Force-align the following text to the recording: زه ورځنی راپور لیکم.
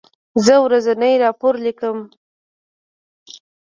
زه 0.45 0.55
ورځنی 0.65 1.13
راپور 1.23 1.53
لیکم. 1.65 1.97